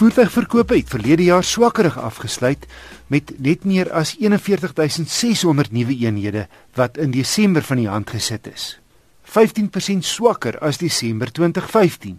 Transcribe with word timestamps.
Voertuigverkope 0.00 0.78
het 0.78 0.88
verlede 0.88 1.26
jaar 1.26 1.44
swakkerig 1.44 1.98
afgesluit 2.00 2.62
met 3.12 3.34
net 3.36 3.66
meer 3.68 3.90
as 3.92 4.14
41600 4.16 5.74
nuwe 5.76 5.92
eenhede 5.92 6.46
wat 6.72 6.96
in 6.96 7.12
Desember 7.12 7.60
van 7.62 7.76
die 7.76 7.88
hand 7.88 8.08
gesit 8.08 8.48
is. 8.48 8.80
15% 9.28 10.08
swakker 10.08 10.56
as 10.64 10.80
Desember 10.80 11.28
2015. 11.28 12.16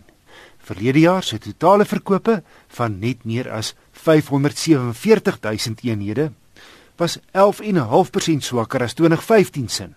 Verlede 0.61 0.99
jaar 1.07 1.25
se 1.25 1.41
totale 1.41 1.89
verkope 1.89 2.43
van 2.77 2.99
net 2.99 3.25
meer 3.25 3.49
as 3.49 3.73
547000 4.05 5.81
eenhede 5.81 6.31
was 7.01 7.17
11.5% 7.33 8.45
swakker 8.45 8.83
as 8.85 8.93
2015 8.93 9.69
se. 9.69 9.89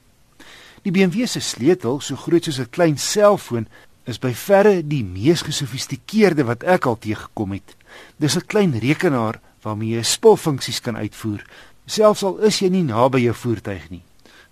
Die 0.82 0.92
BMW 0.92 1.26
se 1.28 1.40
sleutel, 1.40 2.00
so 2.00 2.16
groot 2.16 2.44
soos 2.44 2.60
'n 2.60 2.70
klein 2.70 2.98
selfoon, 2.98 3.68
is 4.06 4.20
by 4.20 4.34
verre 4.34 4.88
die 4.88 5.04
mees 5.04 5.42
gesofistikeerde 5.42 6.44
wat 6.44 6.64
ek 6.64 6.86
al 6.86 6.98
teëgekom 6.98 7.52
het. 7.52 7.76
Dis 8.18 8.38
'n 8.38 8.48
klein 8.48 8.80
rekenaar 8.80 9.42
waarmee 9.62 9.96
jy 9.96 10.04
spulfunksies 10.04 10.80
kan 10.80 10.96
uitvoer, 10.96 11.44
selfs 11.86 12.24
al 12.24 12.38
is 12.38 12.60
jy 12.60 12.70
nie 12.70 12.84
naby 12.84 13.20
jou 13.20 13.34
voertuig 13.34 13.90
nie. 13.90 14.04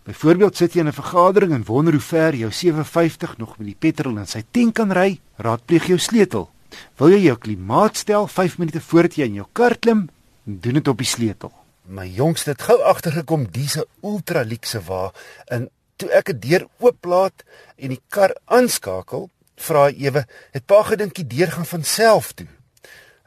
Byvoorbeeld 0.03 0.57
sit 0.57 0.73
jy 0.73 0.79
in 0.79 0.87
'n 0.87 0.93
vergadering 0.93 1.53
en 1.53 1.63
wonder 1.63 1.93
hoe 1.93 2.01
ver 2.01 2.35
jou 2.35 2.51
750 2.51 3.37
nog 3.37 3.57
met 3.57 3.67
die 3.67 3.75
petrol 3.79 4.17
in 4.17 4.27
sy 4.27 4.43
tank 4.51 4.73
kan 4.73 4.91
ry, 4.91 5.19
raadpleeg 5.37 5.87
jou 5.87 5.97
sleutel. 5.97 6.49
Wil 6.95 7.11
jy 7.11 7.25
jou 7.25 7.35
klimaat 7.43 7.97
stel 7.99 8.23
5 8.31 8.53
minute 8.61 8.79
voordat 8.79 9.17
jy 9.19 9.25
in 9.27 9.39
jou 9.41 9.45
kar 9.51 9.73
klim, 9.83 10.05
doen 10.47 10.77
dit 10.77 10.87
op 10.87 11.01
die 11.01 11.07
sleutel. 11.09 11.51
My 11.91 12.05
jongste 12.07 12.53
het 12.53 12.63
gou 12.63 12.77
agtergekom 12.87 13.49
dis 13.51 13.75
'n 13.75 13.83
ultra 14.01 14.43
luxe 14.47 14.79
wa 14.87 15.11
en 15.51 15.67
toe 15.97 16.09
ek 16.09 16.31
die 16.31 16.39
deur 16.47 16.67
ooplaat 16.79 17.43
en 17.75 17.89
die 17.89 18.01
kar 18.07 18.31
aanskakel, 18.45 19.29
vra 19.57 19.89
ewe, 19.89 20.25
het 20.51 20.65
pa 20.65 20.83
gedink 20.83 21.15
die 21.15 21.27
deur 21.27 21.51
gaan 21.51 21.65
van 21.65 21.83
self 21.83 22.31
toe. 22.33 22.47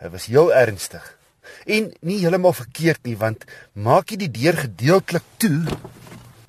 Hy 0.00 0.08
was 0.08 0.26
heel 0.26 0.52
ernstig. 0.52 1.18
En 1.66 1.92
nie 2.00 2.18
heeltemal 2.18 2.52
verkeerd 2.52 3.04
nie 3.04 3.16
want 3.16 3.44
maak 3.72 4.10
jy 4.10 4.16
die 4.16 4.30
deur 4.30 4.56
gedeeltelik 4.56 5.24
toe 5.36 5.64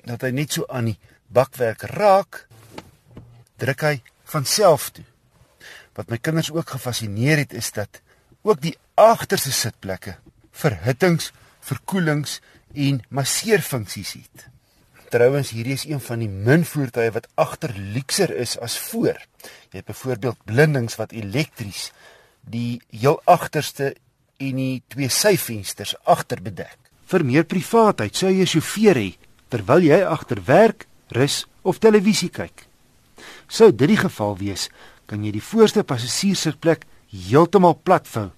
dat 0.04 0.22
hy 0.22 0.30
net 0.30 0.52
so 0.52 0.64
aan 0.68 0.84
die 0.84 0.98
bakwerk 1.28 1.82
raak, 1.82 2.46
druk 3.56 3.80
hy 3.80 4.02
van 4.24 4.44
self 4.44 4.90
toe. 4.90 5.04
Wat 6.00 6.08
my 6.08 6.16
kinders 6.16 6.48
ook 6.48 6.70
gefassineer 6.72 7.42
het 7.42 7.52
is 7.52 7.68
dat 7.76 8.00
ook 8.40 8.62
die 8.64 8.76
agterste 8.96 9.52
sitplekke 9.52 10.14
verhittings, 10.56 11.26
verkoelings 11.60 12.38
en 12.72 13.02
masseerfunksies 13.12 14.14
het. 14.16 14.46
Trouwens 15.12 15.50
hierdie 15.52 15.76
is 15.76 15.84
een 15.84 16.00
van 16.00 16.22
die 16.24 16.30
min 16.30 16.64
voertuie 16.64 17.12
wat 17.12 17.28
agter 17.34 17.74
luukser 17.76 18.32
is 18.32 18.56
as 18.64 18.78
voor. 18.88 19.18
Jy 19.68 19.82
het 19.82 19.90
byvoorbeeld 19.90 20.40
blindings 20.48 20.96
wat 20.96 21.12
elektries 21.12 21.90
die 22.48 22.80
heel 22.88 23.20
agterste 23.28 23.92
en 24.40 24.56
die 24.56 24.82
twee 24.88 25.12
syvensters 25.12 25.92
agter 26.08 26.40
bedek. 26.40 26.78
Vir 27.12 27.26
meer 27.28 27.44
privaatheid 27.44 28.16
sou 28.16 28.30
jy 28.32 28.46
'n 28.46 28.54
sjofeur 28.54 28.96
hê 28.96 29.10
terwyl 29.50 29.82
jy 29.84 30.00
agter 30.00 30.40
werk, 30.46 30.86
rus 31.08 31.44
of 31.62 31.78
televisie 31.78 32.30
kyk. 32.30 32.64
Sou 33.48 33.74
dit 33.74 33.88
die 33.88 34.00
geval 34.00 34.38
wees, 34.38 34.70
kan 35.10 35.24
jy 35.26 35.32
die 35.34 35.42
voorste 35.42 35.82
passasierssitplek 35.82 36.84
heeltemal 37.10 37.74
platvou 37.82 38.28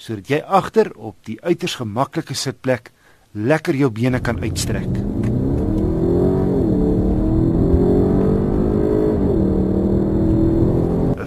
sodat 0.00 0.30
jy 0.32 0.38
agter 0.58 0.88
op 0.96 1.18
die 1.28 1.36
uiters 1.44 1.76
gemaklike 1.78 2.34
sitplek 2.34 2.88
lekker 3.34 3.76
jou 3.76 3.90
bene 3.94 4.20
kan 4.24 4.40
uitstrek. 4.42 4.88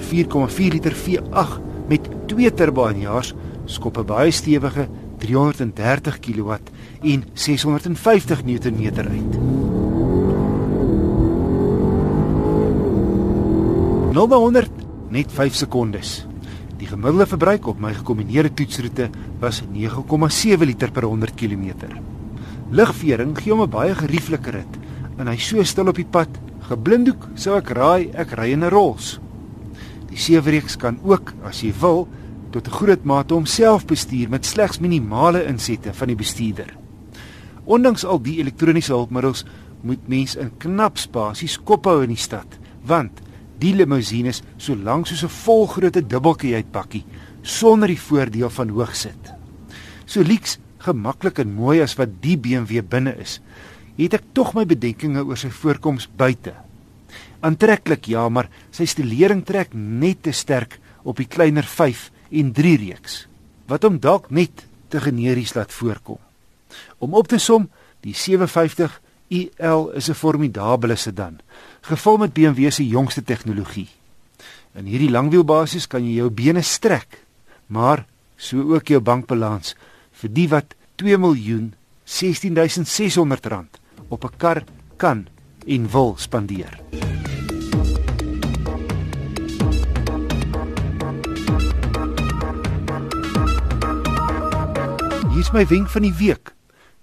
Die 0.07 0.25
4,4 0.25 0.73
liter 0.73 0.95
V8 0.95 1.61
met 1.91 2.09
twee 2.31 2.51
turboanjaars 2.51 3.33
skop 3.65 3.97
'n 3.97 4.05
baie 4.07 4.31
stewige 4.31 4.87
330 5.19 6.19
kW 6.19 6.57
en 7.03 7.23
650 7.33 8.43
Nm 8.45 8.91
uit. 8.97 9.33
0 14.13 14.27
na 14.27 14.35
100 14.35 14.86
net 15.09 15.31
5 15.31 15.55
sekondes. 15.55 16.25
Die 16.77 16.87
gemiddelde 16.87 17.25
verbruik 17.25 17.67
op 17.67 17.79
my 17.81 17.93
gekombineerde 17.97 18.53
toetsroete 18.53 19.09
was 19.41 19.63
9,7 19.73 20.65
liter 20.65 20.91
per 20.91 21.07
100 21.09 21.33
km. 21.35 21.87
Ligvering 22.69 23.37
gee 23.37 23.51
hom 23.51 23.61
'n 23.63 23.69
baie 23.69 23.95
gerieflike 23.95 24.51
rit 24.51 24.73
en 25.17 25.27
hy 25.27 25.37
so 25.37 25.63
stil 25.63 25.87
op 25.87 25.95
die 25.95 26.05
pad, 26.05 26.29
geblinddoek 26.69 27.29
sou 27.35 27.57
ek 27.57 27.69
raai 27.69 28.11
ek 28.13 28.35
ry 28.37 28.51
in 28.51 28.63
'n 28.63 28.69
Rolls. 28.69 29.19
Die 30.09 30.17
sewereeks 30.17 30.77
kan 30.77 30.99
ook 31.03 31.33
as 31.43 31.61
jy 31.63 31.73
wil 31.81 32.07
tot 32.51 32.67
'n 32.67 32.71
groot 32.71 33.03
mate 33.03 33.33
homself 33.33 33.85
bestuur 33.85 34.29
met 34.29 34.45
slegs 34.45 34.79
minimale 34.79 35.45
insette 35.45 35.93
van 35.93 36.07
die 36.07 36.15
bestuurder. 36.15 36.77
Ondanks 37.65 38.05
al 38.05 38.21
die 38.21 38.39
elektroniese 38.39 38.93
hulpmiddels 38.93 39.45
moet 39.81 40.07
mens 40.07 40.35
in 40.35 40.51
knap 40.57 40.97
spasies 40.97 41.57
kop 41.57 41.85
hou 41.85 42.01
in 42.03 42.09
die 42.09 42.23
stad, 42.23 42.47
want 42.85 43.21
die 43.59 43.73
limousines 43.73 44.43
so 44.57 44.75
lank 44.75 45.07
soos 45.07 45.23
'n 45.23 45.29
volgrootte 45.43 46.01
dubbeltjie 46.01 46.55
uitpakkie 46.55 47.05
sonder 47.41 47.87
die 47.87 47.99
voordeel 47.99 48.49
van 48.49 48.69
hoogsit. 48.69 49.33
So 50.05 50.21
lieks, 50.21 50.57
gemaklik 50.77 51.39
en 51.39 51.53
mooi 51.53 51.81
as 51.81 51.95
wat 51.95 52.21
die 52.21 52.37
BMW 52.37 52.81
binne 52.81 53.15
is, 53.19 53.39
het 53.97 54.13
ek 54.13 54.23
tog 54.33 54.53
my 54.53 54.65
bedenkinge 54.65 55.23
oor 55.23 55.37
sy 55.37 55.49
voorkoms 55.49 56.07
buite. 56.07 56.53
Aantreklik 57.41 58.07
ja, 58.07 58.29
maar 58.29 58.49
sy 58.71 58.85
stilering 58.85 59.43
trek 59.45 59.73
net 59.73 60.23
te 60.23 60.31
sterk 60.31 60.79
op 61.03 61.17
die 61.17 61.27
kleiner 61.27 61.63
5 61.63 62.11
en 62.31 62.53
3 62.53 62.77
reeks 62.77 63.27
wat 63.67 63.83
hom 63.83 63.99
dalk 63.99 64.29
net 64.31 64.63
te 64.87 64.99
generies 65.03 65.53
laat 65.57 65.73
voorkom. 65.75 66.19
Om 67.03 67.13
op 67.19 67.27
te 67.27 67.37
som, 67.37 67.67
die 67.99 68.13
750 68.15 69.01
iL 69.27 69.89
is 69.91 70.09
'n 70.09 70.13
formidabele 70.13 70.95
sedan, 70.95 71.39
gevul 71.87 72.17
met 72.17 72.33
BMW 72.35 72.71
se 72.71 72.83
jongste 72.87 73.23
tegnologie. 73.23 73.87
In 74.75 74.85
hierdie 74.85 75.11
langwielbasis 75.11 75.87
kan 75.87 76.03
jy 76.03 76.19
jou 76.19 76.29
bene 76.29 76.61
strek, 76.61 77.23
maar 77.71 78.05
so 78.35 78.75
ook 78.75 78.91
jou 78.91 78.99
bankbalans 79.01 79.75
vir 80.19 80.33
die 80.33 80.47
wat 80.51 80.75
2 80.99 81.17
miljoen 81.17 81.71
16600 82.03 83.45
rand 83.45 83.79
op 84.09 84.25
'n 84.25 84.37
kar 84.37 84.63
kan 84.97 85.27
en 85.67 85.89
wil 85.91 86.15
spandeer. 86.17 86.79
Hier 95.31 95.39
is 95.39 95.51
my 95.51 95.65
wenk 95.67 95.89
van 95.89 96.01
die 96.01 96.13
week. 96.13 96.53